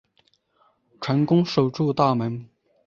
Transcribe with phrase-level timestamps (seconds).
[0.99, 2.49] 成功守住大门